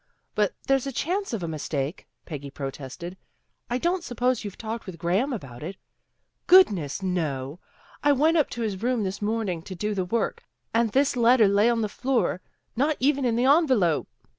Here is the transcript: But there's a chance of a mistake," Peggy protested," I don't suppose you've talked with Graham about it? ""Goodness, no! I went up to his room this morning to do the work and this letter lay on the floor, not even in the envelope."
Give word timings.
But 0.33 0.55
there's 0.65 0.87
a 0.87 0.91
chance 0.91 1.31
of 1.31 1.43
a 1.43 1.47
mistake," 1.47 2.07
Peggy 2.25 2.49
protested," 2.49 3.17
I 3.69 3.77
don't 3.77 4.03
suppose 4.03 4.43
you've 4.43 4.57
talked 4.57 4.87
with 4.87 4.97
Graham 4.97 5.31
about 5.31 5.61
it? 5.61 5.77
""Goodness, 6.47 7.03
no! 7.03 7.59
I 8.03 8.11
went 8.11 8.35
up 8.37 8.49
to 8.49 8.63
his 8.63 8.81
room 8.81 9.03
this 9.03 9.21
morning 9.21 9.61
to 9.61 9.75
do 9.75 9.93
the 9.93 10.03
work 10.05 10.41
and 10.73 10.89
this 10.91 11.15
letter 11.15 11.47
lay 11.47 11.69
on 11.69 11.81
the 11.81 11.87
floor, 11.87 12.41
not 12.75 12.97
even 12.99 13.25
in 13.25 13.35
the 13.35 13.45
envelope." 13.45 14.07